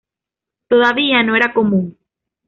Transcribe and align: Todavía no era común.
Todavía 0.67 1.21
no 1.21 1.35
era 1.35 1.53
común. 1.53 1.95